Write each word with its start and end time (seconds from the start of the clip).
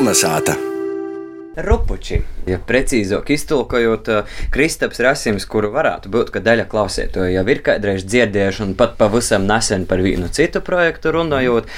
Kolnesāta! 0.00 0.54
Rupuči, 1.60 2.22
ja 2.48 2.56
precīzāk 2.64 3.34
iztulkojot, 3.34 4.06
Kristaps 4.48 5.02
Rasims, 5.04 5.44
kuru 5.44 5.68
varētu 5.74 6.08
būt, 6.14 6.30
ka 6.32 6.40
daļa 6.40 6.64
klausītāju 6.72 7.34
jau 7.34 7.42
ir 7.52 7.60
kādreiz 7.66 8.06
dzirdējuši, 8.08 8.62
un 8.64 8.72
pat 8.80 8.94
pavisam 8.96 9.44
nesen 9.44 9.84
par 9.90 10.00
vienu 10.00 10.30
citu 10.32 10.64
projektu 10.64 11.12
runājot, 11.18 11.68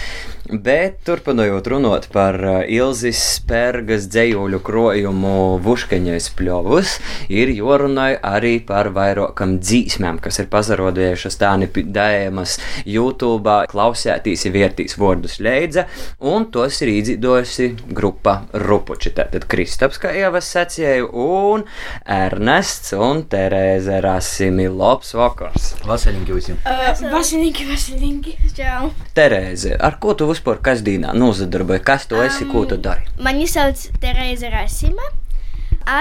bet 0.50 0.98
turpinot 1.06 1.66
runāt 1.70 2.08
par 2.12 2.36
Ilzis 2.66 3.20
Spērgas 3.38 4.08
dzējuļu 4.10 4.58
krojumu 4.64 5.34
Vuškaņais 5.62 6.28
pļovus, 6.38 6.96
ir 7.32 7.52
jorunai 7.54 8.16
arī 8.18 8.56
par 8.66 8.90
vairākam 8.96 9.56
dzīsmēm, 9.62 10.18
kas 10.22 10.40
ir 10.42 10.48
pazarodējušas 10.52 11.38
tāni 11.40 11.68
dēmas 11.70 12.58
YouTube, 12.88 13.54
klausētīs, 13.70 14.46
vērtīs 14.52 14.98
vārdus 15.00 15.38
leidza, 15.42 15.86
un 16.18 16.48
tos 16.52 16.80
ir 16.82 16.92
īdzīdojusi 16.96 17.70
grupa 17.94 18.42
Rupuči. 18.52 19.14
Tātad 19.16 19.46
Kristaps, 19.50 20.00
kā 20.02 20.12
jau 20.16 20.32
es 20.40 20.50
sacīju, 20.56 21.08
un 21.12 21.66
Ernests 22.02 22.92
un 22.98 23.24
Terēze 23.30 24.00
Rasimi 24.02 24.66
Lops 24.72 25.14
vakars. 25.16 25.72
Vasaļinki 25.86 26.36
visiem. 26.36 26.60
Uh, 26.66 26.90
Vasaļinki, 27.12 27.68
vasaļinki. 27.70 28.36
Čau. 28.56 28.90
Terēze, 29.16 29.76
ar 29.80 29.96
ko 30.02 30.16
tu 30.18 30.26
vispār 30.32 30.60
kasdienā 30.64 31.14
nozadarbojies? 31.16 31.84
Kas 31.86 32.08
tu 32.10 32.20
esi, 32.22 32.48
ko 32.50 32.64
tu 32.68 32.80
dari? 32.80 33.06
Mani 33.22 33.48
sauc 33.50 33.86
Terēza 34.02 34.50
Rasima. 34.52 35.12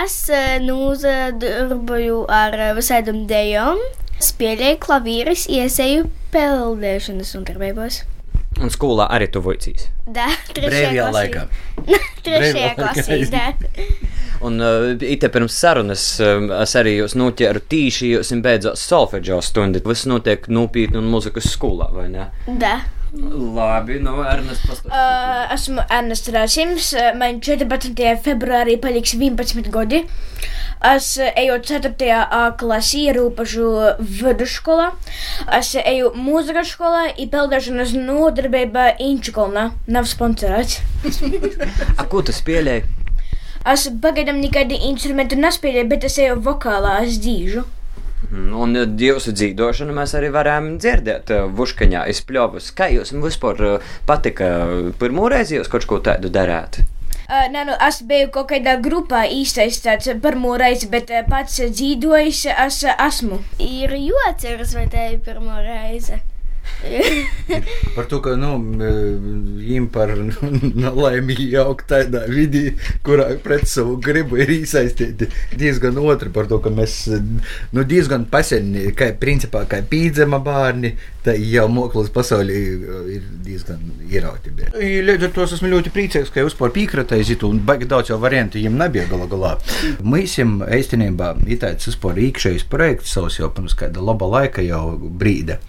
Es 0.01 0.15
uh, 0.29 0.57
nozadarboju 0.61 2.23
ar 2.29 2.57
visādām 2.77 3.23
dejām, 3.29 3.81
spēlēju 4.21 4.79
klavīrus, 4.83 5.47
ieseju 5.49 6.09
peldēšanas 6.33 7.35
un 7.37 7.45
darbībos. 7.49 8.03
Un 8.61 8.69
skolā 8.69 9.07
arī 9.15 9.29
tu 9.31 9.41
vicīs. 9.41 9.87
Da, 10.05 10.27
Brīvajā 10.57 11.07
laikā. 11.15 11.45
Trešajā 12.25 12.71
klasē, 12.77 13.17
da. 13.31 13.47
Un 14.45 14.61
uh, 14.61 14.91
it 15.05 15.25
pirms 15.33 15.55
sarunas 15.57 16.03
uh, 16.21 16.45
es 16.61 16.73
arī 16.77 16.97
jūs 16.97 17.15
noķēru 17.17 17.61
tīši, 17.71 18.13
jūs 18.15 18.33
beidzot 18.43 18.79
solfeģo 18.81 19.39
stundi. 19.45 19.81
Viss 19.85 20.09
notiek 20.09 20.45
nopietni 20.51 21.01
un 21.01 21.09
muzikas 21.13 21.49
skolā, 21.53 21.89
vai 21.95 22.09
ne? 22.13 22.27
Da. 22.61 22.79
Labi, 23.11 23.97
nu, 23.99 24.21
Ernest, 24.23 24.63
pastāsti. 24.63 24.87
Uh, 24.87 25.51
esmu 25.51 25.83
Ernests 25.91 26.31
Rasims. 26.31 26.93
uh, 26.95 27.09
Man 27.19 27.41
14. 27.43 27.91
februārī 28.23 28.77
paliks 28.79 29.11
11 29.17 29.67
gadi. 29.73 30.05
Es 30.91 31.09
eju 31.19 31.57
4. 31.59 31.91
A 32.23 32.39
klasī, 32.57 33.03
rūpašu 33.17 33.67
vidusskolā. 33.99 34.87
Es 35.59 35.73
eju 35.75 36.13
mūzikas 36.15 36.71
skolā, 36.71 37.03
ir 37.19 37.27
peldēšanas 37.35 37.91
nodarbība 37.99 38.87
Inčukolnā. 39.03 39.67
Nav 39.91 40.07
sponsorēts. 40.09 40.79
A, 41.99 42.07
ko 42.07 42.23
tu 42.23 42.31
spēlēji? 42.33 42.87
Es 43.67 43.89
pagaidām 44.01 44.39
nekādu 44.41 44.79
instrumentu 44.87 45.35
nespēlēju, 45.37 45.91
bet 45.91 46.07
es 46.07 46.17
eju 46.17 46.39
vokālā, 46.47 47.01
es 47.03 47.19
dzīžu. 47.21 47.67
Mm, 48.31 48.53
Un 48.55 48.77
jūsu 48.99 49.33
dzīvošanu 49.35 49.93
mēs 49.95 50.15
arī 50.15 50.31
varējām 50.31 50.71
dzirdēt 50.79 51.33
uh, 51.35 51.49
Vuškaņā 51.51 52.05
izpļovus. 52.13 52.71
Kā 52.77 52.87
jūs 52.93 53.11
vispār 53.11 53.61
uh, 53.67 53.93
patika 54.07 54.49
pirmo 55.01 55.27
reizi 55.31 55.57
jūs 55.57 55.71
kaut 55.71 55.87
ko 55.89 55.99
tādu 56.03 56.31
darāt? 56.31 56.79
Uh, 57.31 57.45
nē, 57.51 57.65
nu, 57.67 57.75
es 57.87 58.01
biju 58.07 58.31
kaut 58.31 58.49
kādā 58.51 58.77
grupā 58.83 59.25
īsteistāts 59.35 60.09
pirmo 60.23 60.55
reizi, 60.59 60.87
bet 60.91 61.11
pats 61.29 61.59
dzīvojis 61.59 62.45
es 62.55 62.81
esmu. 62.95 63.43
Ir 63.67 63.95
joceras, 63.99 64.75
vai 64.79 64.87
tā 64.91 65.11
ir 65.13 65.23
pirmā 65.27 65.59
reize? 65.67 66.23
Par 67.95 68.05
to, 68.09 68.19
ka 68.23 68.33
nu, 68.39 68.55
viņam 69.61 69.87
par 69.93 70.13
nelaimi 70.83 71.35
jaukt 71.51 71.87
tādā 71.91 72.23
vidī, 72.31 72.71
kurā 73.05 73.27
pret 73.43 73.67
savu 73.69 73.97
gribu 74.01 74.39
ir 74.41 74.51
iesaistīti 74.55 75.29
diezgan 75.59 75.99
otri. 76.01 76.31
Par 76.33 76.49
to, 76.49 76.61
ka 76.63 76.71
mēs 76.73 77.03
nu, 77.11 77.85
diezgan 77.85 78.25
paseni, 78.31 78.89
kā 78.97 79.11
principā, 79.19 79.65
kā 79.69 79.81
pīdzema 79.87 80.41
bērni, 80.43 80.95
tā 81.25 81.35
jau 81.37 81.67
moklas 81.69 82.09
pasaulē 82.13 82.57
ir 83.13 83.25
diezgan 83.45 83.81
ierauti. 84.09 84.53
Līdz 84.71 85.27
ar 85.27 85.33
to 85.35 85.45
es 85.45 85.55
esmu 85.57 85.69
ļoti 85.75 85.93
priecīgs, 85.93 86.31
ka 86.33 86.45
jūs 86.45 86.57
par 86.57 86.73
pīkratais 86.73 87.29
it 87.35 87.45
un 87.45 87.61
baigi 87.65 87.89
daudz 87.89 88.09
jau 88.09 88.17
variantu 88.21 88.57
viņam 88.57 88.79
nebija 88.81 89.05
galā 89.11 89.27
galā. 89.29 89.53
Mēs 90.01 90.37
jums 90.39 90.65
īstenībā 90.79 91.33
ir 91.45 91.61
tāds 91.61 91.91
vispār 91.91 92.19
īkšējs 92.29 92.65
projekts 92.71 93.13
savs 93.15 93.37
jau 93.39 93.51
pirms 93.53 93.77
kāda 93.77 94.01
laba 94.03 94.29
laika 94.31 94.65
jau 94.65 94.97
brīda. 94.97 95.59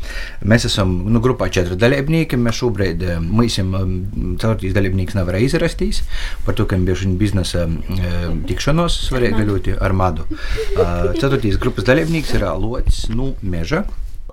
Mēs 0.49 0.67
esam 0.71 0.82
nu, 0.89 1.23
grupā 1.25 1.49
četri 1.53 1.77
dalībnieki. 1.81 2.39
Mēs 2.41 2.61
šobrīd 2.61 3.05
eh, 3.07 3.21
mēs 3.23 3.59
esam 3.59 4.37
caurtīs 4.43 4.77
dalībnieks 4.77 5.17
nevarēja 5.19 5.51
izrastīs 5.53 6.03
par 6.47 6.57
to, 6.59 6.67
ka 6.67 6.77
viņam 6.77 6.89
bieži 6.91 7.13
biznesa 7.21 7.67
eh, 7.67 8.29
tikšanos 8.49 8.99
svarīga 9.09 9.47
ļoti 9.49 9.77
ar 9.81 9.97
madu. 9.97 10.29
Eh, 10.33 11.13
Ceturtīs 11.19 11.61
grupas 11.63 11.89
dalībnieks 11.89 12.35
ir 12.39 12.49
Lots 12.63 13.07
no 13.13 13.33
Meža. 13.43 13.85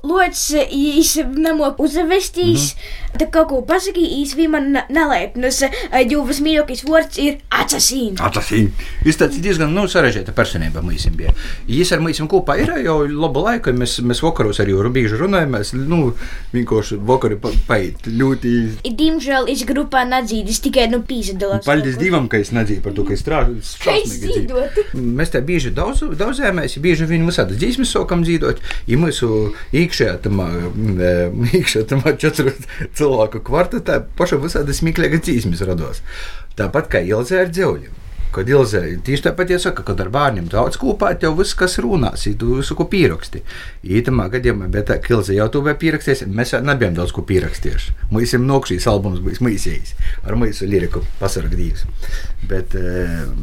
Lots 0.03 0.53
īsi 0.55 1.25
namo 1.27 1.73
uzvestīs, 1.77 2.73
mm 2.73 2.79
-hmm. 2.79 3.19
tā 3.19 3.29
kaut 3.31 3.49
ko 3.49 3.61
pasakīs, 3.67 4.35
viņa 4.35 4.49
man 4.49 4.77
nelaipnas, 4.89 5.63
jo 6.09 6.25
tas 6.27 6.39
mīļākais 6.45 6.85
vārds 6.87 7.19
ir 7.19 7.37
atsasīn. 7.49 8.15
Atsasīn. 8.23 8.71
Viņš 9.03 9.17
tāds 9.19 9.39
diezgan 9.43 9.73
nu, 9.73 9.87
sarežģīta 9.87 10.31
personība 10.35 10.81
mums 10.81 11.07
bija. 11.17 11.33
Viņš 11.67 11.91
ar 11.95 12.03
mums 12.03 12.21
kopā 12.31 12.57
ir 12.61 12.71
jau 12.85 12.97
labu 13.07 13.43
laiku. 13.45 13.73
Mēs, 13.75 13.99
mēs 14.05 14.23
vakaros 14.23 14.59
arī 14.63 14.77
bieži 14.93 15.19
runājam. 15.19 15.55
Mēs 15.55 15.73
nu, 15.73 16.13
vienkārši 16.53 16.99
vakarā 17.09 17.37
paiet 17.67 18.07
ļoti. 18.07 18.53
Diemžēl 18.99 19.49
es 19.51 19.66
grupā 19.67 20.05
nedzīvoju, 20.09 20.59
tikai 20.63 20.87
nu 20.91 21.01
pīzadalās. 21.07 21.66
Paldies 21.66 21.97
Dievam, 21.99 22.27
ka 22.31 22.39
es 22.39 22.53
nedzīvoju 22.55 22.83
par 22.85 22.95
to, 22.97 23.05
ka 23.07 23.16
es 23.16 23.23
strādāju. 23.25 23.59
Mēs 25.19 25.33
te 25.33 25.41
bieži 25.45 25.73
daudz, 25.75 26.03
daudzējāmies, 26.19 26.77
bieži 26.83 27.09
viņi 27.09 27.27
mums 27.27 27.39
tādas 27.41 27.59
dzīsmes 27.61 27.93
sākam 27.95 28.23
dzīvot. 28.25 28.61
Ja 28.89 28.99
mūsu 29.01 29.51
iekšējā 29.89 30.17
tam, 30.25 30.41
iekšējā 31.50 31.88
tam 31.89 32.05
četru 32.22 32.53
cilvēku 32.97 33.41
kvartetā 33.50 34.03
pašam 34.19 34.45
visādi 34.45 34.75
smieklīgas 34.77 35.25
dzīsmes 35.25 35.66
rados. 35.66 36.03
Tāpat 36.59 36.91
kā 36.94 37.01
Ilzē 37.05 37.44
ar 37.45 37.51
dzēļiem. 37.51 37.97
Kad 38.35 38.50
Ilzē 38.51 38.84
tieši 39.06 39.25
tāpat 39.25 39.53
iesaka, 39.56 39.84
ka 39.85 39.95
ar 39.97 40.12
bērniem 40.13 40.50
daudz 40.51 40.78
kopā 40.81 41.12
tev 41.17 41.40
viss, 41.40 41.56
kas 41.57 41.79
runās, 41.81 42.28
ir 42.29 42.38
visu, 42.40 42.75
ko 42.78 42.85
pieraksti. 42.91 43.41
Ītamā 43.84 44.28
gadījumā, 44.35 44.69
bet 44.69 44.90
tā, 44.91 45.00
ka 45.01 45.16
Ilzē 45.16 45.40
jau 45.40 45.50
to 45.53 45.63
vēl 45.66 45.79
pieraksties, 45.81 46.25
mēs 46.29 46.53
nebijām 46.66 46.97
daudz 47.00 47.16
ko 47.16 47.25
pierakstījuši. 47.29 47.95
Mums 48.13 48.35
ir 48.38 48.44
nokšīs 48.45 48.88
albums 48.91 49.23
bijis 49.25 49.41
mīsījis 49.45 49.95
ar 50.29 50.38
mūsu 50.38 50.69
liriku 50.69 51.01
pasargdījis. 51.19 51.85
Bet 52.50 52.78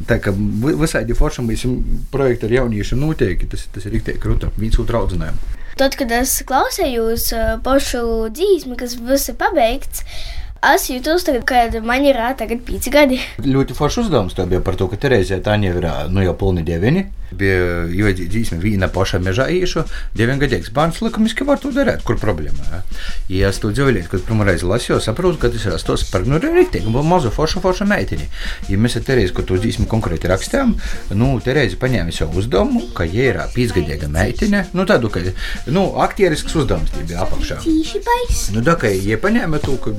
tā 0.06 0.20
kā 0.22 0.34
visādi 0.36 1.18
forši 1.18 1.44
mums 1.44 1.66
projekti 2.14 2.48
ar 2.48 2.58
jauniešiem 2.60 3.02
notiek, 3.02 3.46
tas, 3.50 3.66
tas 3.74 3.86
ir 3.86 3.98
rīktīgi 3.98 4.22
krūta, 4.22 4.54
viens 4.60 4.78
otru 4.82 5.02
audzinājumu. 5.02 5.54
Tad, 5.76 5.92
kad 6.00 6.08
es 6.16 6.38
klausījos 6.48 7.26
uh, 7.36 7.48
pašu 7.60 8.30
dzīsmi, 8.32 8.78
kas 8.80 8.94
viss 8.96 9.28
ir 9.28 9.36
pabeigts, 9.36 10.00
es 10.00 10.45
jūtos, 10.90 11.22
tagad, 11.26 11.44
ka 11.46 11.82
man 11.86 12.02
ā, 12.02 12.32
tagad 12.38 12.64
pieci 12.66 12.90
gadi. 12.90 13.20
Ļoti 13.44 13.76
foršs 13.78 14.00
uzdevums 14.06 14.34
tev 14.34 14.48
bija 14.50 14.62
par 14.66 14.74
to, 14.78 14.88
ka 14.90 14.98
Terēzija 14.98 15.38
Tāņa 15.46 15.68
ir 15.70 15.86
nu, 16.10 16.24
jau 16.26 16.34
pilni 16.40 16.64
dievini. 16.66 17.04
Bija 17.34 18.12
dzīsme 18.16 18.58
viena 18.62 18.86
pašā 18.92 19.18
mežā 19.22 19.48
īšu, 19.50 19.82
deviņgadīgs 20.18 20.70
bērns 20.76 21.00
likumiski 21.02 21.46
var 21.46 21.58
to 21.62 21.72
darīt, 21.74 22.04
kur 22.06 22.20
problēma. 22.22 22.82
Ja, 23.28 23.50
es 23.50 23.58
to 23.62 23.72
dzīvoju, 23.74 24.04
kad 24.12 24.22
pirmo 24.28 24.46
reizi 24.46 24.68
lasīju, 24.68 25.00
saprotu, 25.02 25.40
ka 25.42 25.50
tas 25.52 25.66
ir 25.66 25.74
tos 25.86 26.06
par, 26.10 26.26
nu, 26.28 26.38
rīktīgi, 26.42 26.86
un 26.86 27.08
mazu 27.08 27.32
foršu 27.34 27.62
foršu 27.64 27.88
meitini. 27.88 28.28
Ja 28.70 28.78
mēs 28.80 28.98
ar 29.00 29.06
Terēzi, 29.06 29.34
ko 29.34 29.44
to 29.46 29.58
dzīsmi 29.58 29.88
konkrēti 29.90 30.30
rakstām, 30.30 30.76
nu, 31.18 31.32
Terēzi 31.42 31.78
paņēma 31.82 32.14
savu 32.14 32.42
uzdevumu, 32.42 32.86
ka, 32.96 33.06
ja 33.10 33.30
ir 33.32 33.40
pīzgadīga 33.54 34.10
meitine, 34.12 34.64
nu, 34.76 34.86
tādu, 34.88 35.10
ka, 35.12 35.24
nu, 35.70 35.88
aktierisks 36.06 36.54
uzdevums 36.58 36.94
tie 36.94 37.06
bija 37.08 37.24
apakšā. 37.26 37.60
Tīši 37.66 38.04
bais. 38.06 38.44
Nu, 38.54 38.62
tā 38.66 38.78
kā, 38.80 38.92
ja 38.92 39.18
paņēma 39.22 39.62
to, 39.64 39.76
ka 39.82 39.94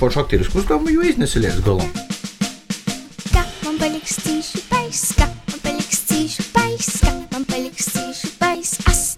foršu 0.00 0.24
aktierisku 0.24 0.62
uzdevumu, 0.62 0.94
jo 0.94 1.06
iznesilies 1.06 1.62
galam. 1.66 1.90
Kā 3.30 3.46
man 3.64 3.78
paliks 3.80 4.18
tīši 4.24 4.66
pais, 4.70 5.06
kā 5.18 5.33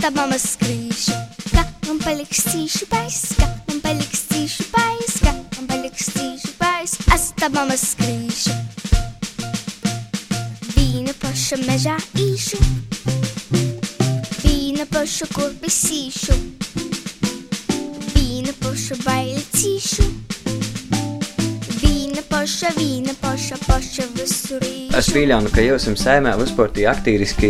astabama 0.06 0.36
skrīšu. 0.38 1.14
Kā 1.50 1.62
man 1.88 1.96
paliks 1.98 2.44
tīši 2.46 2.86
pais, 2.86 3.16
kā 3.34 3.46
man 3.66 3.80
paliks 3.82 4.20
tīši 4.30 4.66
pais, 4.70 5.16
kā 5.18 5.32
man 5.34 5.66
paliks 5.66 6.12
tīši 6.14 6.52
pais, 6.60 6.94
astabama 7.10 7.74
skrīšu. 7.74 8.54
Vīna 10.76 11.10
paša 11.18 11.58
mežā 11.64 11.96
īšu, 12.22 12.62
vīna 14.44 14.86
paša 14.94 15.26
kurpisīšu, 15.34 16.38
vīna 18.14 18.54
paša 18.62 19.02
baili 19.02 19.42
cīšu. 19.42 19.65
Vīna 19.65 19.65
paša 19.65 19.65
poša, 22.46 22.68
vīna 22.78 23.10
poša, 23.18 23.56
poša 23.66 24.04
visur 24.14 24.62
īšu. 24.62 24.94
Es 24.94 25.08
pieļauju, 25.10 25.50
ka 25.50 25.62
jūs 25.64 25.82
esat 25.82 25.98
saimē 25.98 26.34
uzsportī 26.38 26.84
aktīriski 26.86 27.48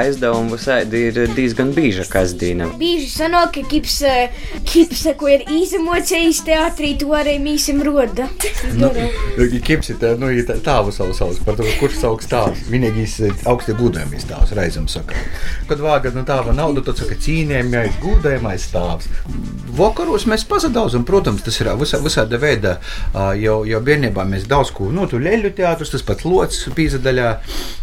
aizdevumu 0.00 0.56
visādi 0.56 1.02
ir 1.10 1.18
diezgan 1.36 1.74
bīža 1.76 2.06
kasdīna. 2.08 2.70
Bieži 2.80 3.10
sanāk, 3.12 3.52
ka 3.58 3.64
kips, 3.68 3.98
eh, 4.08 4.38
kips 4.64 5.04
ko 5.20 5.28
ir 5.28 5.44
izemocējis 5.52 6.40
teātrī, 6.48 6.94
to 6.98 7.12
arī 7.18 7.36
mīsim 7.44 7.82
roda. 7.84 8.30
Nu, 8.78 8.88
Kips 9.68 9.92
ir 9.92 9.98
tā, 10.00 10.14
nu, 10.18 10.30
ir 10.32 10.46
tā, 10.48 10.56
tāvu 10.64 10.92
savu 10.94 11.12
sauc 11.16 11.38
par 11.44 11.56
to, 11.58 11.66
kurš 11.78 12.00
sauc 12.00 12.24
tās. 12.30 12.64
Vienīgais 12.72 13.44
augstie 13.48 13.76
gudējumais 13.76 14.26
tās 14.28 14.54
reizēm 14.56 14.88
saka. 14.88 15.18
Kad 15.68 15.82
vāga 15.84 16.12
no 16.14 16.24
tāva 16.28 16.54
naudu, 16.56 16.82
tad 16.86 16.98
saka 17.00 17.18
cīnījumais, 17.20 18.00
gudējumais 18.02 18.66
tās. 18.72 19.08
Vakaros 19.78 20.26
mēs 20.30 20.46
pazadauzam, 20.48 21.04
protams, 21.06 21.44
tas 21.46 21.60
ir 21.60 21.70
visā, 21.78 22.00
visāda 22.02 22.40
veida, 22.40 22.78
jau, 23.38 23.60
jau 23.68 23.82
bērnībā 23.84 24.24
mēs 24.26 24.37
daudz 24.46 24.70
ko, 24.76 24.90
nu, 24.94 25.06
tu 25.10 25.18
leļu 25.18 25.50
teātrus, 25.56 25.90
tas 25.90 26.02
pats 26.06 26.24
lots 26.24 26.68
pīzadaļā, 26.76 27.30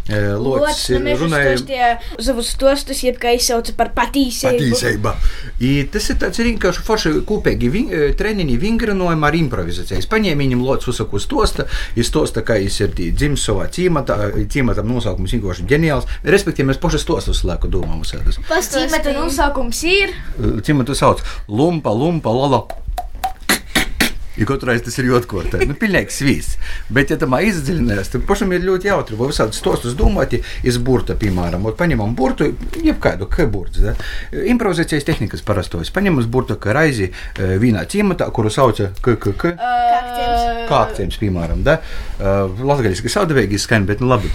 e, 0.08 0.20
lots 0.38 0.62
Lots, 0.66 0.88
nu, 0.90 0.96
ir 0.96 1.02
mēs 1.02 1.20
runājam. 1.20 1.52
uzstostie 1.58 2.22
savus 2.24 2.48
stostus, 2.54 3.02
jeb 3.04 3.18
kā 3.20 3.34
izsauca 3.36 3.74
par 3.76 3.92
patīsību. 3.96 4.70
Patīcība. 4.72 5.14
I 5.60 5.74
Tas 5.92 6.10
ir 6.10 6.16
tāds 6.20 6.38
vienkārši 6.38 6.82
forši 6.84 7.10
kopīgi 7.26 7.70
ving, 7.72 7.92
eh, 7.92 8.14
treniņi 8.18 8.56
vingrinojumi 8.60 9.24
ar 9.26 9.36
improvizācijas. 9.38 10.06
Paņēma 10.10 10.42
viņam 10.44 10.64
lots 10.64 10.86
uzsaku 10.88 11.18
stosta, 11.18 11.66
ir 11.96 12.04
stosta, 12.04 12.42
kā 12.42 12.58
viņš 12.60 12.80
ir 12.84 12.88
tī 12.88 13.10
dzimis 13.16 13.44
savā 13.48 13.66
cīmatā, 13.72 14.16
cīmatam 14.52 14.86
nosaukums 14.92 15.32
vienkārši 15.32 15.66
ģeniāls. 15.66 16.06
Respektīvi, 16.24 16.70
mēs 16.72 16.80
paši 16.82 17.00
stostus 17.00 17.44
laiku 17.44 17.68
domājam 17.72 18.02
visādas. 18.04 18.38
Cīmeta 18.46 19.14
nosaukums 19.16 19.82
ir. 19.84 20.12
Cīmatu 20.38 20.94
sauc 20.94 21.22
lumpa, 21.48 21.90
lumpa, 21.90 22.30
lala. 22.30 22.66
Ja 24.36 24.46
katru 24.48 24.68
reizi 24.70 24.84
tas 24.84 24.98
ir 25.00 25.08
jotkortē. 25.08 25.62
Nu, 25.68 25.76
pilnīgi 25.78 26.12
svīsts. 26.12 26.58
Bet, 26.92 27.12
ja 27.12 27.16
tam 27.20 27.36
izdziļinās, 27.40 28.10
tad 28.12 28.26
pašam 28.28 28.52
ir 28.52 28.66
ļoti 28.66 28.90
jautri. 28.90 29.16
Vai 29.16 29.30
visādi 29.30 29.56
stostus 29.56 29.96
domāti 29.96 30.42
iz 30.66 30.76
burta, 30.76 31.16
piemēram, 31.18 31.64
Ot 31.66 31.78
paņemam 31.78 32.12
burtu, 32.16 32.50
jebkādu, 32.84 33.28
kā 33.32 33.48
burts. 33.50 33.80
Da? 33.82 33.94
Improvizācijas 34.52 35.06
tehnikas 35.08 35.44
parastos. 35.46 35.92
Paņemam 35.94 36.26
burtu, 36.30 36.58
kā 36.60 36.74
raizi 36.76 37.08
eh, 37.08 37.56
vienā 37.62 37.86
ciematā, 37.88 38.28
kuru 38.34 38.52
sauca 38.52 38.90
KKK. 39.00 39.54
Kā 40.66 40.82
akcents, 40.82 41.18
piemēram, 41.22 41.64
da? 41.66 41.80
Latgaļiski 42.20 43.10
saudavīgi 43.12 43.60
skan, 43.62 43.88
bet 43.88 44.04
nu 44.04 44.10
labi. 44.10 44.30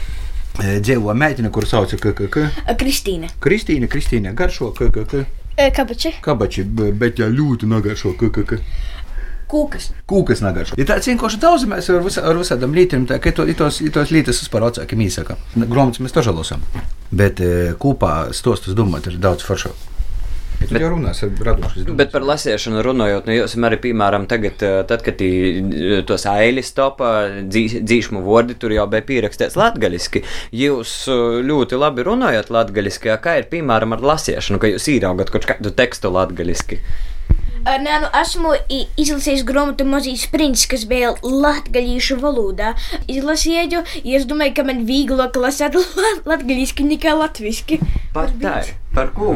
Eh, 0.59 0.79
Dzīvo 0.83 1.13
meitene, 1.15 1.51
kuru 1.53 1.69
sauca 1.69 1.97
KKK. 1.97 2.47
Kristīne. 2.79 3.29
Kristīna, 3.43 3.87
Kristīna 3.91 4.33
garšo 4.37 4.73
KKK. 4.77 5.23
Kabači. 5.75 6.15
Kabači, 6.23 6.63
bet 6.65 7.19
ļoti 7.21 7.69
nagaršo 7.69 8.15
KKK. 8.19 8.59
Kūkas. 9.51 9.89
Kūkas 10.07 10.41
nagaršo. 10.45 10.77
Ja 10.79 10.85
tāds 10.93 11.09
vienkārši 11.11 11.39
daudz 11.43 11.65
mēs 11.67 11.89
ar, 11.91 12.01
visa, 12.05 12.23
ar 12.23 12.39
visādām 12.39 12.71
lietām, 12.77 13.03
tā 13.09 13.19
ka 13.19 13.33
to- 13.35 13.47
itos, 13.51 13.81
itos 13.83 14.11
lietas 14.15 14.39
vispār 14.45 14.63
vecākiem 14.69 15.03
īsaka. 15.07 15.35
Gromats 15.67 15.99
mēs 15.99 16.15
to 16.15 16.23
žalosam. 16.23 16.63
Bet 17.11 17.41
e, 17.43 17.73
kopā 17.79 18.31
stostus 18.33 18.77
domāt 18.77 19.11
ir 19.11 19.19
daudz 19.19 19.43
foršāk. 19.43 19.87
Bet- 20.61 20.77
jau 20.77 20.91
runās. 20.93 21.19
Bet 21.97 22.11
par 22.13 22.21
lasīšanu 22.21 22.83
runājot, 22.85 23.25
nu, 23.25 23.33
jūs 23.33 23.55
arī, 23.65 23.79
piemēram, 23.81 24.27
tagad, 24.29 24.61
eh, 24.61 24.83
tad, 24.87 25.01
kad 25.01 25.17
tī, 25.17 26.03
tos 26.05 26.25
ailis 26.29 26.69
topā 26.77 27.09
dzīšmu 27.49 28.21
vārdi 28.21 28.57
tur 28.61 28.69
jau 28.75 28.85
bija 28.87 29.01
pierakstīts 29.01 29.57
latgaļiski. 29.57 30.21
Jūs 30.53 30.93
ļoti 31.49 31.79
labi 31.81 32.05
runājat 32.05 32.53
latgaļiski, 32.53 33.15
kā 33.25 33.39
ir, 33.41 33.49
piemēram, 33.49 33.97
ar 33.97 34.05
lasīšanu, 34.13 34.61
ka 34.61 34.67
jūs 34.67 34.85
īraugat 34.99 35.33
kaut 35.33 35.49
kādu 35.49 35.73
tekstu 35.73 36.13
latgaļiski. 36.13 36.79
Nē, 37.61 37.97
nu, 38.01 38.07
esmu 38.17 38.55
izlasījis 38.99 39.43
grāmatu 39.45 39.85
Mazīs 39.85 40.23
princis, 40.33 40.65
kas 40.69 40.85
bija 40.89 41.11
latviešu 41.21 42.17
valodā. 42.21 42.71
Izlasīju, 43.11 43.83
ja 44.01 44.17
es 44.17 44.25
domāju, 44.29 44.55
ka 44.57 44.65
man 44.65 44.81
vieglāk 44.87 45.37
lasīt 45.37 45.77
latviešu 46.31 46.87
nekā 46.89 47.13
latviešu. 47.19 47.77
Pat 48.15 48.33
tā. 48.41 48.55
Par 48.95 49.13
ko? 49.15 49.35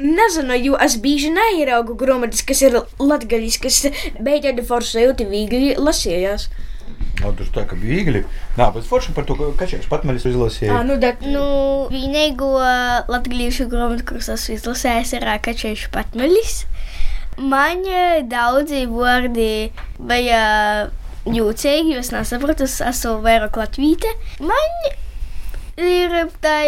Nezinu, 0.00 0.56
jo 0.58 0.80
es 0.80 0.96
bieži 1.02 1.30
neieraugu 1.34 1.94
grāmatas, 2.00 2.42
kas 2.46 2.64
ir 2.64 2.80
latviešu, 2.98 3.62
kas 3.68 3.82
bija 4.18 4.48
tāda 4.48 4.64
forša 4.66 5.04
jūta 5.06 5.28
viegli 5.28 5.76
lasījās. 5.76 6.48
No, 7.20 7.30
tas 7.36 7.52
tā 7.54 7.62
kā 7.68 7.76
bija 7.78 8.00
viegli. 8.00 8.24
Nā, 8.56 8.72
bet 8.74 8.88
forši 8.88 9.12
par 9.14 9.28
to, 9.28 9.36
ka 9.38 9.52
kačēks 9.60 9.86
pat 9.92 10.08
manis 10.08 10.24
izlasīja. 10.26 10.72
Ā, 10.74 10.82
nu, 10.88 10.96
dat, 11.02 11.20
Nu, 11.22 11.44
vienīgo 11.92 12.56
latviešu 13.12 13.68
grāmatu, 13.70 14.08
kuras 14.08 14.32
Man 17.40 17.86
daudzi 18.28 18.84
vārdi 18.90 19.70
bija 19.98 20.42
jūtīgi, 21.24 21.94
jo 21.94 22.02
es 22.02 22.10
nesapratu, 22.12 22.66
es 22.68 22.80
esmu 22.84 23.20
vairāk 23.24 23.56
latvīte. 23.56 24.10
Man 24.42 24.76
ir 25.80 26.12
tā 26.44 26.58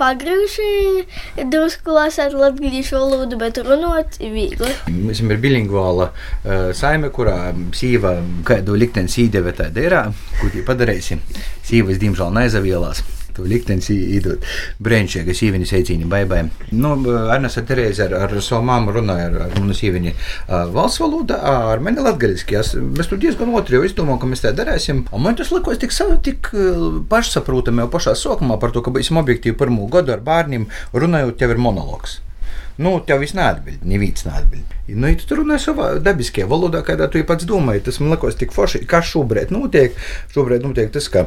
pagrījuši 0.00 1.46
drusku 1.52 1.94
lasīt 1.94 2.34
latviešu 2.34 2.98
valodu, 2.98 3.38
bet 3.38 3.62
runāt 3.62 4.18
ir 4.18 4.34
viegli. 4.34 4.74
Mēs 4.90 5.20
esam 5.20 5.32
bilingvāla 5.42 6.10
uh, 6.10 6.68
saime, 6.74 7.12
kurā 7.14 7.52
sīva 7.76 8.16
kādu 8.48 8.74
likteni 8.78 9.12
sīdeve 9.12 9.54
tāda 9.58 9.86
ir, 9.86 9.98
ko 10.40 10.50
tie 10.52 10.66
padarīsim. 10.66 11.22
Sīvas, 11.62 12.02
diemžēl, 12.02 12.34
nezavielās. 12.42 13.04
To 13.36 13.46
liktenis 13.48 13.86
īdot 13.94 14.42
brīnišķīgi, 14.84 15.24
ka 15.30 15.36
sīviņa 15.38 15.68
seicīņa 15.70 16.08
baibai. 16.12 16.42
Nu, 16.76 16.94
Ernesta 17.32 17.62
Terēze 17.68 18.04
ar, 18.08 18.16
ar 18.26 18.34
savu 18.44 18.66
māmu 18.68 18.92
runāja 18.98 19.30
ar, 19.30 19.36
ar 19.46 19.54
manu 19.60 19.76
sīviņu 19.78 20.12
uh, 20.12 20.66
valsts 20.74 21.00
valodā, 21.00 21.38
ar 21.72 21.80
mani 21.80 22.04
latgaliski. 22.04 22.58
Es, 22.60 22.74
mēs 22.76 23.08
tur 23.08 23.20
diezgan 23.22 23.54
otri 23.56 23.78
jau 23.78 23.86
izdomājam, 23.88 24.20
ka 24.20 24.28
mēs 24.32 24.44
tā 24.44 24.52
darīsim. 24.58 25.04
Un 25.12 25.24
man 25.24 25.38
tas 25.38 25.52
likās 25.54 25.80
tik, 25.80 25.94
sa- 25.96 26.10
tik 26.22 26.50
pašsaprotami 27.08 27.84
jau 27.84 27.88
pašā 27.92 28.12
sākumā 28.18 28.58
par 28.60 28.74
to, 28.74 28.82
ka 28.84 28.92
būsim 28.94 29.20
objektīvi 29.22 29.56
pirmo 29.58 29.88
gadu 29.92 30.12
ar 30.14 30.20
bērniem 30.24 30.68
runājot, 30.92 31.38
tev 31.40 31.54
ir 31.56 31.62
monologs. 31.62 32.18
Nu, 32.82 32.94
tev 33.06 33.20
viss 33.20 33.34
neatbild, 33.36 33.82
neviens 33.84 34.24
neatbild. 34.24 34.76
Nu, 34.88 35.06
ja 35.10 35.16
tu 35.20 35.26
tur 35.28 35.42
runā 35.42 35.58
savā 35.60 35.90
dabiskajā 36.02 36.46
valodā, 36.48 36.80
kādā 36.86 37.08
tu 37.12 37.20
pats 37.28 37.44
domāji, 37.48 37.84
tas 37.88 38.00
man 38.00 38.14
liekas 38.14 38.38
tik 38.40 38.52
forši. 38.56 38.84
Kā 38.88 39.02
šobrīd 39.04 39.52
notiek? 39.54 39.96
Šobrīd 40.32 40.64
notiek 40.64 40.92
tas, 40.94 41.08
ka. 41.12 41.26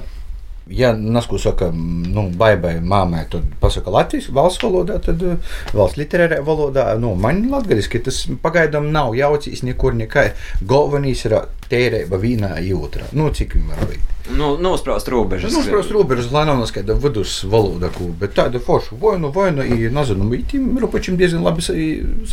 Ja 0.68 0.94
Nasku 0.98 1.38
saka, 1.38 1.68
nu, 1.72 2.24
baigai 2.34 2.80
māmai, 2.82 3.28
tad 3.30 3.44
pasaka 3.62 3.92
Latvijas 3.94 4.32
valsts 4.34 4.64
valodā, 4.66 4.96
tad 5.06 5.22
uh, 5.22 5.36
valsts 5.78 6.00
literārā 6.00 6.40
valodā, 6.46 6.88
nu, 6.98 7.12
man 7.22 7.44
latgaliski 7.52 8.02
tas 8.02 8.24
pagaidām 8.42 8.88
nav 8.96 9.14
jaucīs 9.14 9.62
nekur 9.68 9.94
nekā. 9.94 10.32
Galvenais 10.66 11.22
ir 11.30 11.38
tērēba 11.70 12.18
vīnā 12.18 12.56
jūtrā. 12.66 13.12
Nu, 13.14 13.30
cik 13.30 13.54
viņi 13.60 13.70
var 13.70 13.86
būt. 13.92 14.12
Nu, 14.34 14.56
nospraust 14.58 15.10
robežas. 15.14 15.54
Nu, 15.54 15.62
protams, 15.70 15.92
robežas, 15.94 16.32
lai 16.34 16.48
nav 16.50 16.58
neskaidra 16.64 16.96
vidus 16.98 17.44
valoda, 17.46 17.92
ko, 17.94 18.10
bet 18.20 18.34
tāda 18.34 18.58
forša 18.58 18.98
vojna, 18.98 19.30
vojna, 19.36 19.68
ir, 19.70 19.92
nezinu, 19.94 20.32
ītim 20.34 20.72
rupačiem 20.82 21.18
diezgan 21.20 21.46
labi 21.46 21.62
sa- 21.62 21.78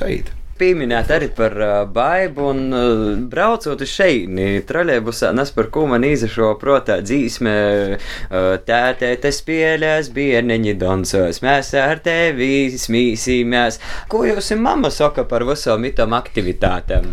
saīt. 0.01 0.33
Pieminēt 0.63 1.09
arī 1.11 1.27
par 1.35 1.57
uh, 1.59 1.71
baidu, 1.91 2.45
un 2.53 2.61
uh, 2.71 3.01
braucot 3.31 3.81
uz 3.83 3.91
šeini, 3.91 4.61
trolēļbusā 4.69 5.33
nes 5.35 5.51
par 5.57 5.67
ko 5.75 5.89
man 5.91 6.07
izašo 6.07 6.53
protā 6.61 7.01
dzīsme, 7.03 7.55
uh, 7.99 8.47
tētē 8.63 9.11
te 9.25 9.33
spēlēs, 9.35 10.13
bērneņi 10.15 10.77
dansos, 10.79 11.43
mēs 11.43 11.73
ar 11.83 11.99
tevi 12.07 12.71
smīsīmies. 12.79 13.81
Ko 14.13 14.23
jūs 14.29 14.53
un 14.55 14.63
mamma 14.63 14.93
saka 14.95 15.27
par 15.27 15.43
visām 15.51 15.83
mitām 15.83 16.15
aktivitātēm? 16.15 17.11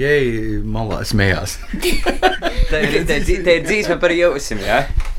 Jei, 0.00 0.56
malā 0.64 1.02
smējās. 1.12 1.58
Tā 2.72 2.82
ir, 2.88 3.02
ir 3.04 3.68
dzīsme 3.68 4.00
par 4.00 4.16
jūsim, 4.16 4.64
jā? 4.64 4.80
Ja? 4.88 5.17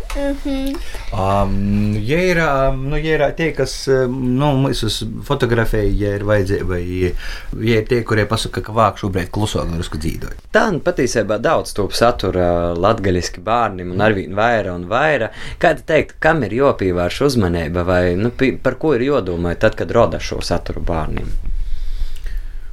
Um, 1.10 1.96
ja 2.06 2.20
ir, 2.22 2.40
um, 2.44 2.84
nu, 2.92 2.98
ja 3.00 3.18
ir 3.18 3.24
tie, 3.38 3.50
kas 3.58 3.74
um, 3.92 4.18
nu, 4.40 4.52
mūsu 4.64 4.90
fotografēja, 5.26 5.92
ja 5.98 6.14
ir 6.20 6.26
vajadzība, 6.30 6.68
vai 6.70 6.82
ja 6.86 7.80
ir 7.82 7.88
tie, 7.90 8.02
kurie 8.08 8.28
pasaka, 8.30 8.64
ka 8.66 8.76
vāk 8.76 9.02
šobrīd 9.02 9.32
klusāk 9.34 9.72
drusku 9.74 10.02
dzīvoja. 10.02 10.38
Tā 10.56 10.68
nu 10.76 10.84
patiesībā 10.86 11.40
daudz 11.44 11.74
to 11.78 11.88
satura 11.96 12.74
latgaļiski 12.78 13.44
bērniem, 13.46 13.94
un 13.96 14.06
arvien 14.06 14.36
vairāk 14.38 14.76
un 14.76 14.90
vairāk. 14.90 15.38
Kā 15.62 15.74
te 15.78 15.86
teikt, 15.94 16.18
kam 16.24 16.44
ir 16.48 16.58
jopīvārša 16.60 17.30
uzmanība, 17.32 17.86
vai 17.88 18.04
nu, 18.20 18.34
par 18.64 18.80
ko 18.82 18.96
ir 18.98 19.08
jodomā 19.10 19.56
tad, 19.60 19.78
kad 19.80 19.92
roda 19.96 20.22
šo 20.24 20.44
saturu 20.46 20.84
bērniem? 20.86 21.59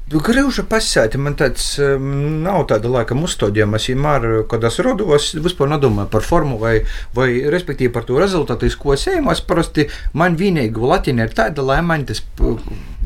Grūža 0.07 0.63
pasēti, 0.71 1.19
man 1.19 1.35
tāds 1.35 1.65
nav 1.83 2.61
tāda 2.71 2.87
laika 2.95 3.17
uzstādījuma. 3.19 3.81
Es 3.81 3.89
vienmēr, 3.91 4.27
kad 4.47 4.63
es 4.69 4.77
rodos, 4.87 5.33
vispār 5.43 5.73
nedomāju 5.73 6.07
par 6.13 6.23
formu 6.23 6.61
vai, 6.63 6.77
vai 7.17 7.27
respektīvi 7.51 7.91
par 7.97 8.07
to 8.07 8.21
rezultātu, 8.23 8.71
ko 8.79 8.95
es 8.95 9.09
eju. 9.11 9.25
Es 9.35 9.43
parasti 9.43 9.89
man 10.15 10.39
vienīgi 10.39 10.79
latīna 10.79 11.27
ir 11.27 11.35
tāda, 11.35 11.65
lai 11.67 11.81
man 11.83 12.07
tas 12.07 12.21
p- 12.23 12.55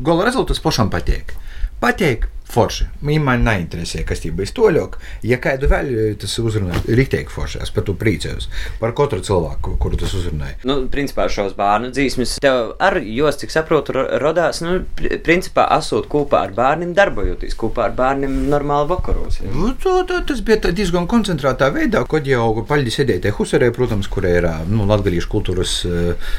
gala 0.05 0.27
rezultāts 0.29 0.61
pašam 0.61 0.93
patīk. 0.93 1.33
Patīk, 1.81 2.27
Forši. 2.51 2.85
Viņa 3.07 3.23
man 3.23 3.45
neinteresē, 3.47 4.01
kas 4.07 4.19
tie 4.23 4.31
bija 4.35 4.51
toļok. 4.57 4.97
Ja 5.27 5.37
kādu 5.41 5.69
vēl 5.71 5.91
tas 6.19 6.33
uzrunāja, 6.41 6.81
rītīgi 6.87 7.31
forši. 7.31 7.61
Es 7.63 7.71
par 7.71 7.85
to 7.87 7.93
priecājos. 7.95 8.49
Par 8.81 8.91
katru 8.97 9.21
cilvēku, 9.23 9.77
kuru 9.81 9.99
tas 10.01 10.11
uzrunāja. 10.17 10.57
Nu, 10.67 10.81
principā 10.91 11.29
šos 11.31 11.53
bērnu 11.57 11.93
dzīsmes 11.95 12.35
tev 12.43 12.73
ar 12.83 12.97
jos, 12.99 13.39
cik 13.39 13.53
saprotu, 13.53 13.95
ro- 13.95 14.07
rodās, 14.21 14.59
nu, 14.65 14.81
pri- 14.99 15.21
principā 15.23 15.67
esot 15.77 16.09
kopā 16.11 16.41
ar 16.49 16.55
bērniem, 16.57 16.91
darbojoties 16.97 17.55
kopā 17.59 17.87
ar 17.87 17.95
bērniem 17.97 18.35
normāli 18.51 18.89
vakaros. 18.91 19.39
ja? 19.39 19.51
Nu, 19.55 19.71
to, 19.79 20.01
to, 20.09 20.19
tas 20.27 20.43
bija 20.45 20.71
diezgan 20.75 21.07
koncentrētā 21.11 21.71
veidā, 21.73 22.03
kad 22.09 22.27
jau 22.27 22.49
paļģi 22.67 22.95
sēdēja 22.97 23.25
te 23.27 23.33
Husarē, 23.37 23.71
protams, 23.75 24.09
kur 24.11 24.27
ir 24.27 24.49
nu, 24.67 24.83
latgalīšu 24.91 25.31
kultūras 25.31 25.77
uh, 25.87 26.35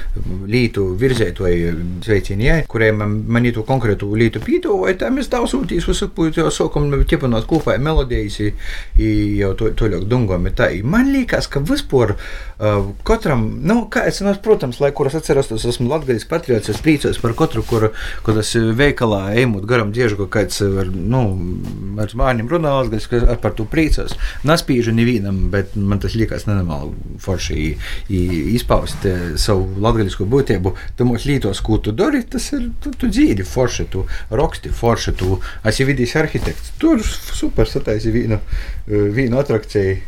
lītu 0.49 0.91
virzētoji 1.01 1.73
sveicinājai, 2.05 2.67
kuriem 2.71 3.01
man, 3.01 3.17
man 3.33 3.49
to 3.53 3.65
konkrētu 3.67 4.09
lītu 4.17 4.41
pītoja, 4.45 4.95
tā 5.01 5.11
mēs 6.03 6.11
daudzūtīs 6.11 6.33
uzsakpūt, 6.33 6.39
jau 6.39 6.51
sokam 6.51 6.91
ķepanot 7.07 7.47
kopā 7.47 7.79
melodijas, 7.79 8.41
i, 8.41 8.53
i 8.99 9.39
jau 9.39 9.55
to, 9.55 9.71
to 9.75 9.89
ļauk 9.89 10.07
dungam. 10.09 10.47
Tā, 10.55 10.71
man 10.85 11.13
liekas, 11.13 11.49
ka 11.49 11.61
vispār 11.61 12.17
uh, 12.17 12.93
katram, 13.05 13.61
nu, 13.63 13.89
kā 13.89 14.07
es, 14.07 14.21
nu, 14.23 14.33
protams, 14.43 14.81
lai 14.81 14.93
kuras 14.93 15.15
atceros, 15.15 15.49
tas 15.49 15.65
esmu 15.65 15.89
latgalīs 15.91 16.27
patriots, 16.29 16.71
es 16.71 16.81
priecājos 16.83 17.21
par 17.23 17.35
katru, 17.35 17.63
kur, 17.63 17.91
kur 18.23 18.35
tas 18.35 18.55
veikalā 18.55 19.35
ejot 19.37 19.67
garam 19.67 19.93
diežu, 19.93 20.19
ka 20.25 20.41
kāds, 20.41 20.63
var, 20.63 20.91
nu, 20.91 21.23
ar 22.03 22.13
bērniem 22.13 22.51
runā 22.51 22.75
latgalīs, 22.81 23.09
ka 23.11 23.23
ar 23.23 23.41
par 23.43 23.57
to 23.59 23.67
priecājos. 23.69 24.17
Naspīžu 24.49 24.95
nevienam, 24.95 25.49
bet 25.53 25.77
man 25.77 26.03
tas 26.03 26.17
liekas 26.19 26.47
nenormāli 26.49 27.19
forši 27.23 27.61
izpaust 28.57 29.07
eh, 29.09 29.35
savu 29.41 29.69
latgaļisku 29.83 30.27
būtību. 30.29 30.75
Tu 30.99 31.07
mūs 31.07 31.27
lītos, 31.29 31.63
ko 31.65 31.79
tu 31.83 31.95
dari, 31.97 32.23
tas 32.29 32.49
ir, 32.55 32.71
tu, 32.83 32.93
tu 32.99 33.11
dzīvi 33.11 33.47
forši, 33.47 33.89
tu 33.93 34.05
raksti 34.33 34.73
forši, 34.73 35.15
tu 35.19 35.39
esi 35.69 35.87
vidīs 35.93 36.17
arhitekts. 36.19 36.75
Tur 36.83 37.01
super 37.05 37.69
sataisi 37.71 38.13
vienu, 38.15 38.41
vienu 38.89 39.39
atrakciju. 39.41 40.01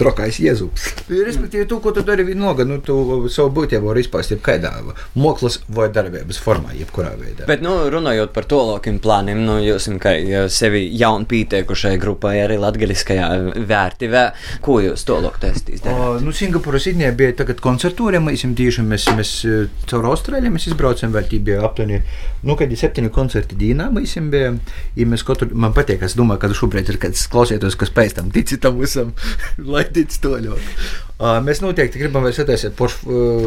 Trakais 0.00 0.38
jēzus. 0.40 0.86
Respektīvi, 1.12 1.66
tu, 1.68 1.78
ko 1.84 1.92
tu 1.94 2.04
dari 2.06 2.24
vienalga, 2.26 2.64
nu, 2.68 2.78
tu 2.84 2.96
savu 3.32 3.52
būtību 3.58 3.90
vari 3.90 4.02
izpaust 4.04 4.32
jebkādā 4.32 4.72
mākslas 5.18 5.60
vai 5.72 5.88
darbības 5.92 6.40
formā, 6.42 6.72
jebkurā 6.78 7.12
veidā. 7.20 7.46
Bet, 7.48 7.62
nu, 7.64 7.74
runājot 7.92 8.32
par 8.34 8.46
to 8.48 8.60
lokiem 8.70 8.98
plāniem, 9.02 9.42
nu, 9.46 9.58
jūs 9.62 9.86
esat 9.86 10.00
kā 10.02 10.14
sevi 10.52 10.84
jaunu 10.98 11.28
pieteikušai 11.28 11.94
grupai 12.02 12.38
arī 12.42 12.58
latgaliskajā 12.62 13.28
vērtībā. 13.68 14.24
Ko 14.64 14.78
jūs 14.82 15.04
to 15.08 15.18
loku 15.22 15.42
testīs? 15.42 15.84
O, 15.88 16.16
nu, 16.22 16.34
Singapūra 16.36 16.80
Sidnē 16.82 17.12
bija 17.16 17.36
tagad 17.42 17.60
koncertūra. 17.64 18.22
Mēs 18.22 18.46
tieši 18.58 18.84
mēs, 18.86 19.08
mēs 19.16 19.34
eh, 19.48 19.68
caur 19.90 20.08
Austrāliju 20.12 20.54
mēs 20.56 20.68
izbraucam, 20.70 21.12
vēl 21.14 21.28
tie 21.30 21.40
bija 21.44 21.62
aptuveni, 21.66 22.00
nu, 22.46 22.56
kad 22.58 22.72
ir 22.72 22.80
septiņi 22.80 23.12
koncerti 23.14 23.58
dienā. 23.60 23.90
Mēs 23.94 24.16
bija, 24.32 24.52
ja 24.98 25.08
mēs 25.08 25.24
katru, 25.26 25.50
man 25.52 25.74
patīk, 25.76 26.04
es 26.06 26.16
domāju, 26.18 26.42
ka 26.42 26.52
šobrīd 26.56 26.92
ir 26.92 27.00
kāds 27.02 27.24
klausieties, 27.32 27.78
kas 27.78 27.92
pēc 27.94 28.16
tam 28.18 28.32
tici 28.34 28.58
tam 28.62 28.80
visam, 28.82 29.12
lai 29.82 29.90
tic 29.94 30.18
to 30.22 30.36
ļoti. 30.38 30.76
Mēs 31.20 31.60
noteikti 31.62 32.00
gribam 32.00 32.24
vēl 32.26 32.32
sataisīt 32.34 32.72
forš- 32.78 33.02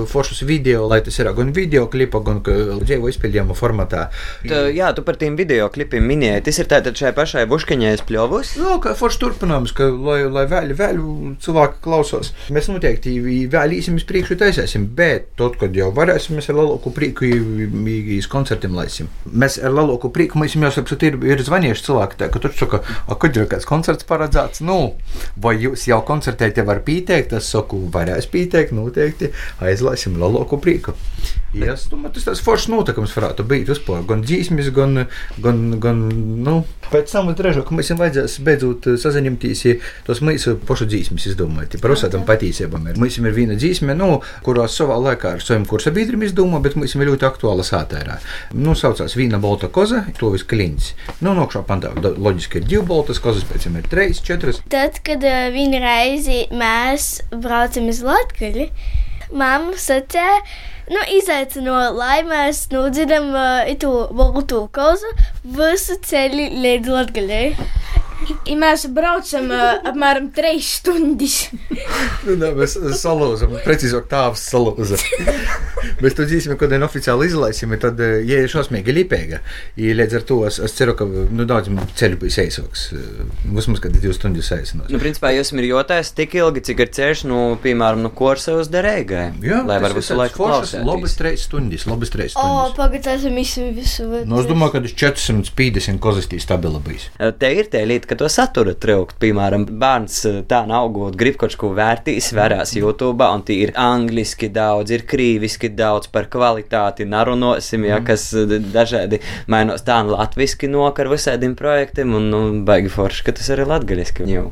foršus 0.07 0.43
video, 0.47 0.85
lai 0.87 1.01
tas 1.01 1.17
ir 1.19 1.27
gan 1.35 1.51
video 1.51 1.87
klipa, 1.91 2.21
gan 2.23 2.41
ka- 2.41 2.51
dzīvo 2.85 3.09
izpildījuma 3.11 3.55
formatā. 3.57 4.09
Tā, 4.47 4.71
jā, 4.73 4.93
tu 4.95 5.01
par 5.03 5.15
tiem 5.15 5.35
video 5.35 5.67
klipiem 5.69 6.05
minēji. 6.07 6.43
Tas 6.45 6.59
ir 6.59 6.65
tātad 6.65 6.95
šai 6.95 7.11
pašai 7.13 7.45
buškaņai 7.51 7.97
spļovus. 7.99 8.55
Nu, 8.61 8.79
kā 8.79 8.93
forši 8.95 9.19
turpinājums, 9.19 9.73
ka, 9.75 9.89
lai, 9.91 10.23
lai 10.29 10.45
vēl, 10.45 10.71
vēl 10.77 11.01
cilvēki 11.41 11.81
klausās. 11.83 12.31
Mēs 12.49 12.69
noteikti 12.71 13.17
vēl 13.51 13.75
īsim 13.79 13.95
uz 13.99 14.03
priekšu 14.07 14.37
taisīsim, 14.39 14.87
bet 14.95 15.35
tad, 15.35 15.57
kad 15.59 15.75
jau 15.75 15.91
varēsim, 15.91 16.35
mēs 16.39 16.49
ar 16.49 16.55
lielāku 16.61 16.93
prieku 16.95 17.25
īstenībā 17.27 18.29
koncertiem 18.31 18.75
laisim. 18.75 19.09
Mēs 19.33 19.57
ar 19.63 19.71
lielāku 19.75 20.11
prieku, 20.13 20.39
mēs 20.39 20.55
jau 20.55 20.71
saprotam, 20.71 21.07
ir, 21.25 21.35
ir 21.35 21.43
zvanījuši 21.43 21.85
cilvēki, 21.89 22.19
tā, 22.21 22.29
ka 22.31 22.39
tur 22.39 22.51
saka, 22.55 22.81
kad 23.19 23.35
ir 23.37 23.45
kāds 23.51 23.65
koncerts 23.67 24.07
paredzēts, 24.07 24.61
nu, 24.65 24.93
vai 25.37 25.55
jūs 25.59 25.87
jau 25.89 26.01
koncertēt, 26.07 26.57
jau 26.57 26.65
var 26.67 26.79
pieteikt, 26.85 27.33
es 27.33 27.51
saku, 27.55 27.85
varēs 27.93 28.29
pieteikt, 28.31 28.75
noteikti 28.75 29.31
aizlaisim 29.63 30.19
lielāku 30.21 30.59
prieku. 30.61 30.95
Yes, 31.55 31.87
nu, 31.91 31.99
man 32.03 32.11
tas 32.15 32.25
tāds 32.27 32.41
foršs 32.43 32.67
notikums 32.71 33.13
varētu 33.15 33.45
būt 33.47 33.69
vispār, 33.71 34.03
gan 34.07 34.23
dzīsmis, 34.25 34.71
gan, 34.75 35.05
gan, 35.41 35.61
gan 35.81 36.01
nu, 36.43 36.55
pēc 36.91 37.13
tam 37.13 37.31
drēžu, 37.35 37.63
ka 37.65 37.77
mēs 37.77 37.91
jums 37.91 38.01
vajadzēs 38.03 38.37
beidzot 38.45 38.89
saziņemties, 39.01 39.63
tos 40.07 40.21
mūsu 40.25 40.57
pašu 40.67 40.87
dzīsmis 40.91 41.29
izdomāt, 41.31 41.77
par 41.81 41.95
visādām 41.95 42.25
patīcībām. 42.27 42.89
ir. 42.91 42.99
Mums 42.99 43.19
ir 43.19 43.35
viena 43.35 43.55
dzīsme, 43.59 43.95
nu, 43.97 44.19
kurās 44.45 44.75
savā 44.77 44.97
laikā 45.07 45.35
ar 45.37 45.45
saviem 45.45 45.65
kursa 45.69 45.93
biedriem 45.95 46.25
izdomā, 46.27 46.59
bet 46.63 46.75
mums 46.79 46.95
ir 46.95 47.07
ļoti 47.07 47.27
aktuāla 47.29 47.65
sātērā. 47.65 48.19
Nu, 48.57 48.75
saucās 48.75 49.15
Vīna 49.15 49.39
Balta 49.41 49.71
koza, 49.71 50.03
to 50.19 50.33
viss 50.35 50.47
kliņš. 50.49 50.91
Nu, 51.25 51.33
nokšā 51.37 51.63
pantā 51.67 51.93
loģiski 51.95 52.61
ir 52.61 52.69
divi 52.69 52.83
baltas 52.89 53.21
kozas, 53.23 53.47
pēc 53.47 53.69
tam 53.69 53.79
ir 53.79 53.89
trīs, 53.91 54.21
četras. 54.25 54.61
Tad, 54.71 54.99
kad 55.05 55.23
uh, 55.23 55.47
vienu 55.55 55.79
reizi 55.83 56.45
mēs 56.53 57.09
braucam 57.31 57.89
uz 57.91 58.03
Latviju, 58.05 58.69
mamma 59.33 59.77
sacīja, 59.79 60.41
nu, 60.91 61.01
izaicināja, 61.17 61.91
lai 61.95 62.19
mēs 62.27 62.65
nodzirdam 62.73 63.31
uh, 63.33 63.71
to 63.81 63.93
baltu 64.15 64.65
kozu 64.75 65.11
visu 65.43 65.97
ceļu 66.05 66.49
līdz 66.65 66.93
Latvijai. 66.95 67.45
Ja 68.47 68.55
mēs 68.57 68.87
braucam 68.95 69.51
uh, 69.53 69.65
apmēram 69.91 70.31
3 70.33 70.61
stundas. 70.65 71.39
Nu, 72.25 72.37
nē, 72.41 72.53
mēs 72.57 72.77
salūzam, 73.01 73.57
precīzāk 73.65 74.07
tāvs 74.11 74.47
salūza. 74.53 75.01
mēs 76.05 76.15
to 76.17 76.25
dzīsim, 76.29 76.55
kad 76.61 76.71
vien 76.71 76.85
oficiāli 76.85 77.27
izlaisim, 77.29 77.73
tad, 77.81 77.99
eh, 77.99 78.19
ja 78.29 78.39
ir 78.45 78.51
šausmīgi 78.51 78.93
lipēga, 78.95 79.41
ja 79.81 79.95
līdz 79.99 80.19
ar 80.21 80.25
to 80.29 80.39
es, 80.47 80.59
es 80.63 80.75
ceru, 80.77 80.95
ka 80.97 81.05
nu, 81.09 81.45
daudz 81.49 81.71
ceļu 81.99 82.19
būs 82.21 82.39
eisāks. 82.45 82.87
Vismaz, 83.45 83.81
kad 83.83 83.95
ir 83.95 84.03
divas 84.05 84.19
stundas 84.19 84.51
aizinos. 84.55 84.89
Nu, 84.93 84.99
principā 85.01 85.31
jūs 85.35 85.49
esat 85.51 85.65
jotājis 85.65 86.13
tik 86.17 86.35
ilgi, 86.39 86.63
cik 86.69 86.83
ir 86.85 86.91
ceļš, 86.95 87.25
nu, 87.29 87.39
piemēram, 87.63 88.03
no 88.05 88.11
Korsa 88.15 88.55
uz 88.59 88.69
Derēgai. 88.73 89.25
lai 89.65 89.79
var 89.81 89.95
visu 89.97 90.15
laiku 90.17 90.43
klausīties. 90.45 90.85
Labas 90.85 91.15
trīs 91.19 91.45
stundas, 91.49 91.85
labas 91.89 92.11
trīs 92.13 92.35
O, 92.35 92.41
stundas. 92.45 92.75
pagaidām, 92.77 93.17
esam 93.19 93.35
visu, 93.39 93.65
visu. 93.75 94.07
Nu, 94.25 94.39
es 94.41 94.49
domāju, 94.49 94.75
ka 94.75 94.83
tas 94.85 94.93
450 94.93 95.99
kozistī 96.03 96.39
stabila 96.41 96.79
bijis. 96.83 97.09
Te 97.39 97.51
ir 97.55 97.69
tā 97.71 97.81
lieta, 97.87 98.09
ka 98.11 98.15
to 98.19 98.29
satura 98.31 98.75
traukt. 98.77 99.17
Piemēram, 99.21 99.65
bērns 99.79 100.17
eh, 100.29 100.41
tā 100.49 100.61
augot, 100.75 101.15
grib 101.17 101.37
kaut 101.41 101.55
ko 101.59 101.71
vērtīs, 101.75 102.31
vērās 102.35 102.75
YouTube, 102.77 103.25
un 103.25 103.43
tie 103.47 103.61
ir 103.65 103.73
angliski 103.79 104.49
daudz, 104.53 104.91
ir 104.91 105.05
krīviski 105.07 105.71
daudz 105.75 105.94
par 106.11 106.27
kvalitāti, 106.31 107.05
narunosim, 107.07 107.85
ja, 107.87 108.01
kas 108.05 108.27
eh, 108.35 108.57
dažādi 108.73 109.21
mainos 109.51 109.81
tā 109.87 110.01
un 110.03 110.11
latviski 110.13 110.67
nokar 110.71 111.07
visādiem 111.11 111.55
projektiem, 111.55 112.13
un, 112.19 112.27
nu, 112.33 112.41
baigi 112.67 112.91
forši, 112.93 113.23
ka 113.25 113.35
tas 113.39 113.49
arī 113.55 113.65
latgaliski 113.71 114.27
jau. 114.29 114.49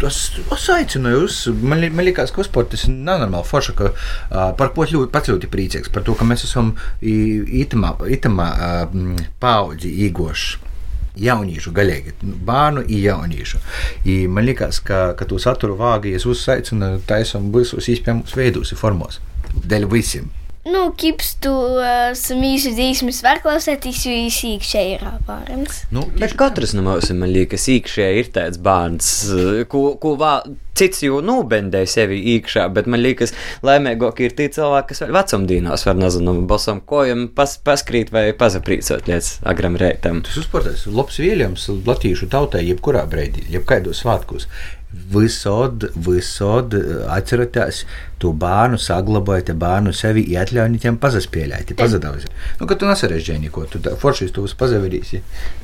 Tas 0.00 0.18
es 0.56 0.66
aicināju 0.74 1.22
uz. 1.28 1.38
Man, 1.62 1.78
li- 1.80 1.92
man 1.94 2.04
liekas, 2.08 2.32
ka 2.34 2.42
vispār 2.42 2.66
tas 2.72 2.82
ir 2.88 2.94
nenormāli 2.96 3.46
forši, 3.46 3.74
ka 3.78 3.92
uh, 3.94 4.50
par 4.58 4.72
ko 4.74 4.84
ļoti, 4.90 5.12
pats 5.14 5.30
ļoti 5.30 5.50
priecīgs. 5.52 5.92
Par 5.94 6.02
to, 6.02 6.16
ka 6.18 6.26
mēs 6.26 6.42
esam 6.48 6.74
itamā, 7.00 7.94
itamā 8.18 8.48
uh, 8.52 9.24
paudzi 9.40 9.92
īgoši. 10.08 10.60
Jauniešu, 11.14 11.70
galīgi, 11.70 12.10
bērnu 12.42 12.82
un 12.82 12.88
jauniešu. 12.90 13.60
I 14.10 14.16
man 14.26 14.48
liekas, 14.48 14.80
ka, 14.82 15.12
ka 15.14 15.28
to 15.30 15.38
saturu 15.38 15.76
vāgi 15.78 16.16
es 16.18 16.26
uzaicinu 16.26 16.96
taisam 17.06 17.52
visos 17.54 17.86
iespējamos 17.92 18.34
veidos, 18.34 18.74
formos. 18.80 19.20
Dēļ 19.54 19.86
visiem. 19.92 20.26
Nu, 20.64 20.86
kips 20.96 21.34
tu 21.44 21.50
uh, 21.52 22.14
samīšu 22.16 22.70
dzīsmes 22.72 23.18
var 23.24 23.42
klausēties, 23.44 23.98
jo 24.06 24.12
īsi 24.16 24.54
iekšēji 24.54 24.94
ir 24.94 25.02
apārams. 25.10 25.82
Nu, 25.92 26.06
Bet 26.16 26.32
katrs 26.40 26.72
no 26.72 26.80
mums, 26.86 27.10
man 27.12 27.28
liekas, 27.34 27.66
iekšā 27.68 28.06
ir 28.16 28.30
tāds 28.32 28.56
bērns, 28.64 29.08
eh, 29.28 29.58
ko, 29.68 29.82
ko 30.00 30.14
vā, 30.20 30.38
cits 30.72 31.02
jau 31.04 31.18
nobendē 31.20 31.82
sevi 31.90 32.16
iekšā, 32.32 32.64
bet 32.72 32.88
man 32.88 33.02
liekas, 33.04 33.34
laimīgāk 33.66 34.22
ir 34.24 34.36
tie 34.38 34.46
cilvēki, 34.56 34.88
kas 34.94 35.04
vēl 35.04 35.12
vecumdīnās 35.18 35.84
var, 35.84 35.98
nezinu, 36.00 36.34
basam 36.48 36.80
kojam 36.80 37.26
pas, 37.36 37.58
paskrīt 37.68 38.14
vai 38.14 38.30
pazaprīcot 38.38 39.10
līdz 39.10 39.30
agram 39.52 39.76
reitam. 39.80 40.22
Tas 40.24 40.40
uzsportais 40.46 40.86
labs 40.88 41.20
vīļams 41.20 41.68
latīšu 41.84 42.30
tautai, 42.32 42.64
jebkurā 42.70 43.04
brīdī, 43.12 43.44
jebkaidos 43.52 44.00
svētkos. 44.00 44.48
Visod, 45.14 45.88
visod 46.06 46.74
atcerieties 47.12 47.84
to 48.22 48.32
bērnu, 48.40 48.78
saglabājiet 48.80 49.52
bērnu 49.60 49.92
sevi, 49.96 50.24
atļaujiet 50.38 50.80
viņam 50.80 50.98
pazaspēlēt, 51.02 51.74
pazudauzi. 51.78 52.30
Nu, 52.60 52.68
kad 52.70 52.80
tu 52.80 52.88
nesarežģīji 52.88 53.42
neko, 53.44 53.66
tu 53.70 53.82
foršīs 54.00 54.32
to 54.34 54.46
pazavirīsi. 54.60 55.20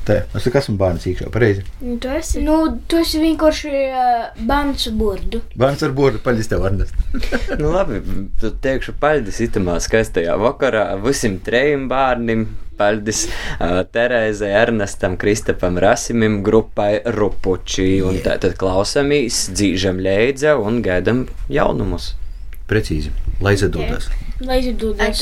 Tā, 0.07 0.21
es 0.37 0.47
kā 0.51 0.61
esmu 0.61 0.77
bērns 0.81 1.07
īkšā, 1.11 1.29
pareizi. 1.33 1.65
Nu, 1.81 1.97
tu 2.01 2.11
esi. 2.13 2.43
Nu, 2.45 2.57
tu 2.91 3.01
esi 3.01 3.21
vienkārši 3.23 3.71
uh, 3.73 4.41
bērns 4.51 4.89
ar 4.91 4.97
burdu. 4.99 5.43
Bērns 5.57 5.85
ar 5.87 5.95
bordu, 5.97 6.21
paļis 6.25 6.51
tev 6.51 6.65
varnas. 6.67 6.93
Nu, 7.61 7.71
labi, 7.73 7.99
tad 8.41 8.59
teikšu 8.63 8.95
paldies 9.01 9.41
itamā 9.43 9.75
skaistajā 9.83 10.37
vakarā 10.39 10.85
visiem 11.03 11.39
trejiem 11.43 11.87
bērniem. 11.91 12.45
Paldies 12.81 13.27
uh, 13.27 13.83
Terēzai, 13.85 14.49
Ernestam, 14.63 15.17
Kristapam, 15.21 15.77
Rasimim, 15.81 16.39
grupai 16.45 17.03
Rupuči. 17.05 18.01
Un 18.01 18.17
Jā. 18.17 18.23
tā 18.31 18.39
tad 18.47 18.57
klausāmies, 18.61 19.43
dzīžam 19.53 20.01
leidza 20.01 20.57
un 20.57 20.81
gaidam 20.85 21.27
jaunumus. 21.51 22.15
Precīzi, 22.71 23.11
lai 23.43 23.57
zadodas. 23.59 24.09
Lai 24.41 24.57
izdodas. 24.63 25.19